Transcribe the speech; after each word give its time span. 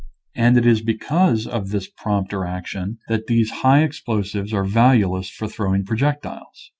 And 0.33 0.57
it 0.57 0.65
is 0.65 0.81
because 0.81 1.45
of 1.45 1.69
this 1.69 1.87
prompter 1.87 2.43
action 2.43 2.97
that 3.07 3.27
these 3.27 3.51
high 3.61 3.83
explosives 3.83 4.51
are 4.51 4.63
valueless 4.65 5.29
for 5.29 5.47
throwing 5.47 5.85
projectiles. 5.85 6.69